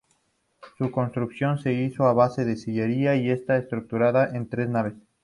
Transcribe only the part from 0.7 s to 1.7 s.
Su construcción